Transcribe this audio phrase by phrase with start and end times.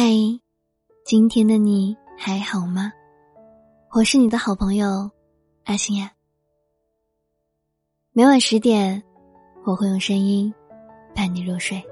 [0.00, 0.12] 嗨，
[1.04, 2.92] 今天的你还好吗？
[3.90, 5.10] 我是你的好朋友
[5.64, 6.12] 阿星呀。
[8.12, 9.02] 每晚十点，
[9.64, 10.54] 我会用声音
[11.16, 11.82] 伴你入睡。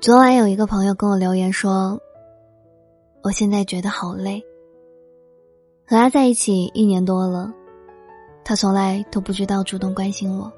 [0.00, 2.00] 昨晚有一个朋友跟我留言说，
[3.22, 4.42] 我现在觉得好累。
[5.86, 7.52] 和他在一起一年多了，
[8.42, 10.50] 他从来都不知道主动关心我。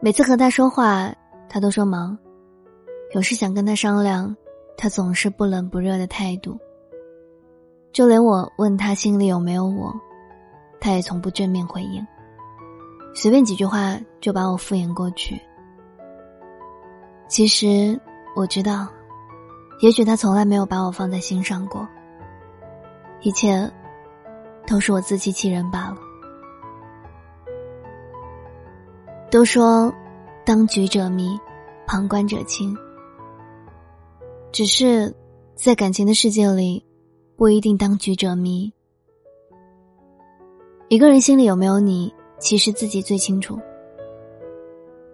[0.00, 1.12] 每次和他说话，
[1.48, 2.16] 他都说忙；
[3.14, 4.34] 有事想跟他商量，
[4.76, 6.56] 他总是不冷不热的态度。
[7.92, 9.92] 就连我问他心里有没有我，
[10.80, 12.06] 他也从不正面回应，
[13.12, 15.40] 随便几句话就把我敷衍过去。
[17.26, 18.00] 其实
[18.36, 18.86] 我知道，
[19.80, 21.88] 也许他从来没有把我放在心上过，
[23.22, 23.68] 一切
[24.64, 25.96] 都是我自欺欺人罢了。
[29.30, 29.92] 都说，
[30.46, 31.38] 当局者迷，
[31.86, 32.74] 旁观者清。
[34.50, 35.14] 只是，
[35.54, 36.82] 在感情的世界里，
[37.36, 38.72] 不一定当局者迷。
[40.88, 43.60] 一个人心里有没有你，其实自己最清楚。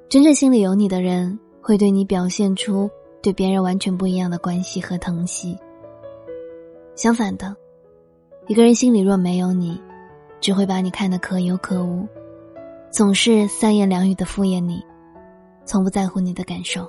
[0.09, 2.89] 真正心里有你的人，会对你表现出
[3.21, 5.59] 对别人完全不一样的关系和疼惜。
[6.95, 7.57] 相反的，
[8.47, 9.77] 一个人心里若没有你，
[10.41, 12.07] 只会把你看得可有可无。
[12.95, 14.81] 总是三言两语的敷衍你，
[15.65, 16.89] 从不在乎你的感受。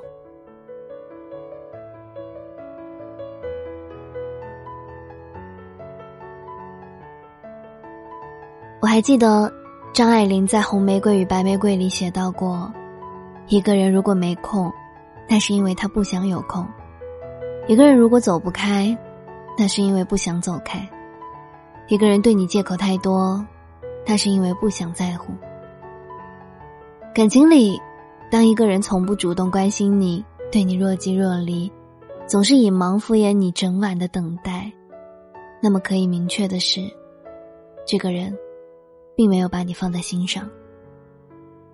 [8.80, 9.52] 我还记得
[9.95, 12.72] 张爱玲在《红玫瑰与白玫瑰》里写到过：
[13.48, 14.72] 一个人如果没空，
[15.28, 16.64] 那是因为他不想有空；
[17.67, 18.95] 一个人如果走不开，
[19.58, 20.81] 那是因为不想走开；
[21.88, 23.44] 一个人对你借口太多，
[24.06, 25.33] 那是因为不想在乎。
[27.16, 27.81] 感情里，
[28.30, 30.21] 当一个人从不主动关心你，
[30.52, 31.71] 对你若即若离，
[32.27, 34.70] 总是以忙敷衍你整晚的等待，
[35.61, 36.81] 那么可以明确的是，
[37.87, 38.37] 这个人
[39.15, 40.45] 并没有把你放在心上，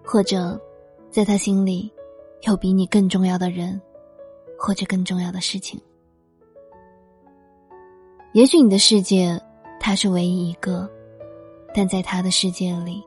[0.04, 0.62] 或者
[1.10, 1.92] 在他心里
[2.44, 3.82] 有比你更重要的人，
[4.60, 5.82] 或者更重要的事情。
[8.34, 9.42] 也许你的世界
[9.80, 10.88] 他是唯一一个，
[11.74, 13.02] 但在他的世界里，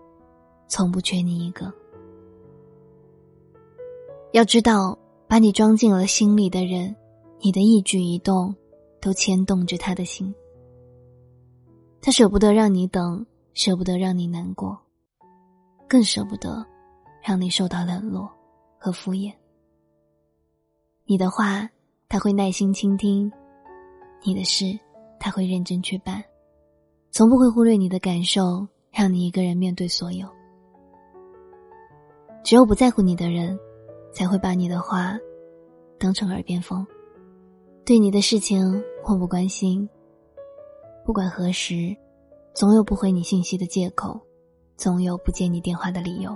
[0.66, 1.72] 从不缺你一个。
[4.34, 6.92] 要知道，把你装进了心里的人，
[7.38, 8.52] 你的一举一动
[9.00, 10.34] 都牵动着他的心。
[12.02, 14.76] 他舍不得让你等，舍不得让你难过，
[15.86, 16.66] 更舍不得
[17.22, 18.28] 让你受到冷落
[18.76, 19.32] 和敷衍。
[21.04, 21.70] 你的话
[22.08, 23.30] 他会耐心倾听，
[24.24, 24.76] 你的事
[25.20, 26.20] 他会认真去办，
[27.12, 30.26] 从不会忽略你的感受，让你一个人面对所有。
[32.42, 33.56] 只有不在乎你的人。
[34.14, 35.18] 才会把你的话
[35.98, 36.86] 当成耳边风，
[37.84, 39.86] 对你的事情漠不关心。
[41.04, 41.94] 不管何时，
[42.54, 44.18] 总有不回你信息的借口，
[44.76, 46.34] 总有不接你电话的理由。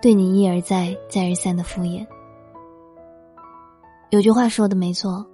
[0.00, 2.06] 对你一而再、再而三的敷衍。
[4.10, 5.24] 有句话说的没错，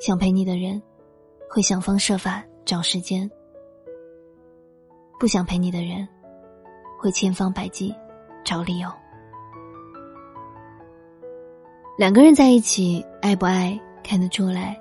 [0.00, 0.82] 想陪你的人，
[1.48, 3.28] 会想方设法找时间；
[5.18, 6.08] 不想陪你的人，
[6.98, 7.94] 会千方百计
[8.44, 8.90] 找理由。
[12.00, 14.74] 两个人在一起，爱不爱看得出来，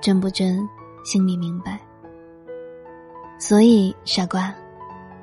[0.00, 0.56] 真不真
[1.04, 1.80] 心里明白。
[3.40, 4.54] 所以，傻瓜，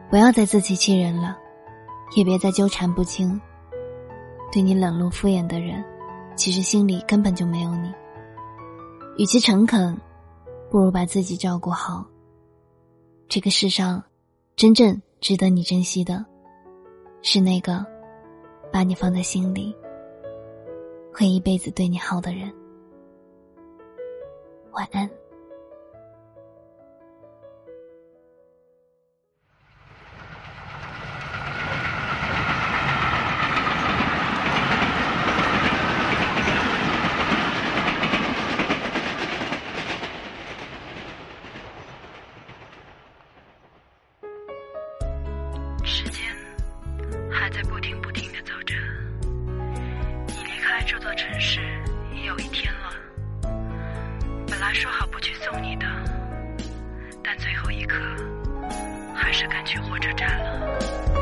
[0.09, 1.38] 不要再自欺欺人了，
[2.18, 3.40] 也别再纠缠不清。
[4.52, 5.81] 对你冷落敷衍的人，
[6.36, 7.90] 其实心里根本就没有你。
[9.18, 9.98] 与其诚恳，
[10.69, 12.06] 不如把自己照顾好。
[13.30, 14.03] 这个世上，
[14.58, 16.25] 真正值得你珍惜的，
[17.22, 17.86] 是那个
[18.69, 19.74] 把你放在心里。
[21.21, 22.51] 会一辈子对你好的人，
[24.71, 25.07] 晚安。
[54.73, 55.85] 说好不去送你的，
[57.23, 58.00] 但最后一刻
[59.13, 61.20] 还是赶去火车站了。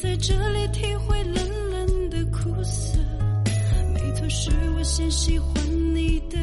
[0.00, 1.34] 在这里体会冷
[1.72, 2.98] 冷的苦涩，
[3.92, 5.52] 没错，是我先喜欢
[5.92, 6.38] 你的，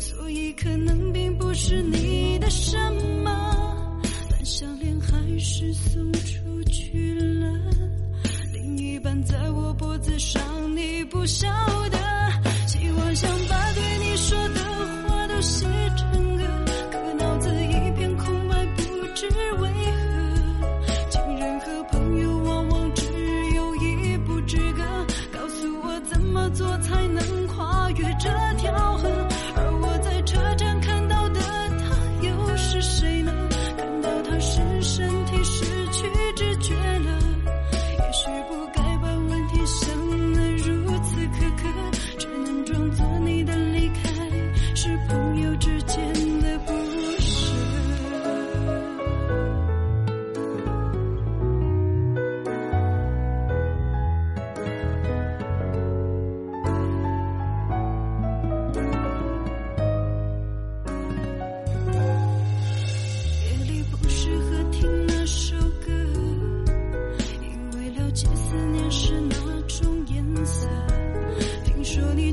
[0.00, 2.78] 所以可能并不是你的什
[3.24, 4.00] 么，
[4.30, 7.58] 但项链还是送出去了，
[8.52, 10.40] 另一半在我脖子上，
[10.76, 11.48] 你不晓
[11.90, 11.98] 得，
[12.68, 14.60] 希望想把对你说的
[15.08, 15.66] 话都写
[15.96, 16.03] 着。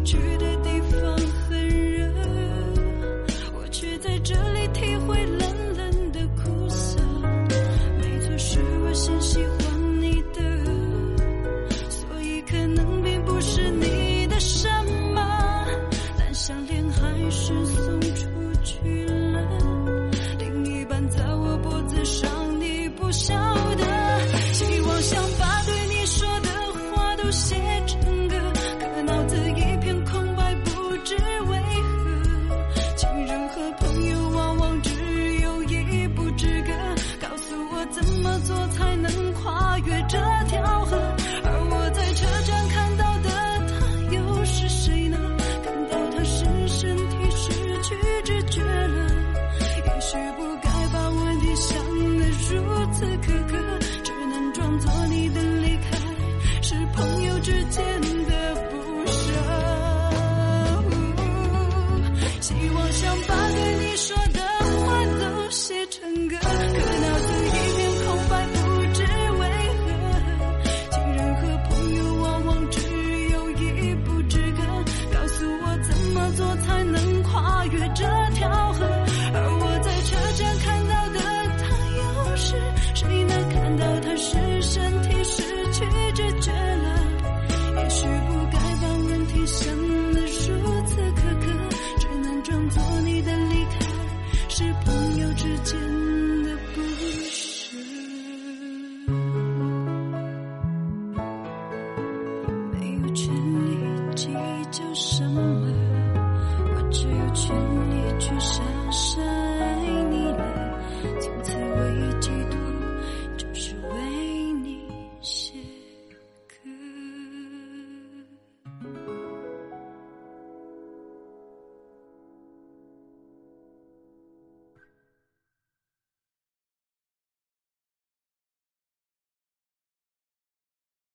[0.04, 0.61] 去的